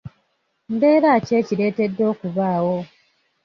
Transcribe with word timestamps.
Mbeera 0.73 1.11
ki 1.25 1.31
ekiretedde 1.39 2.03
okubaawo? 2.11 2.77